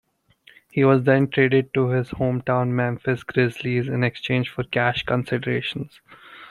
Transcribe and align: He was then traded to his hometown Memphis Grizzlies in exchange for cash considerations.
He 0.71 0.83
was 0.83 1.03
then 1.03 1.27
traded 1.27 1.75
to 1.75 1.89
his 1.89 2.09
hometown 2.09 2.69
Memphis 2.69 3.21
Grizzlies 3.21 3.87
in 3.87 4.03
exchange 4.03 4.49
for 4.49 4.63
cash 4.63 5.03
considerations. 5.03 6.01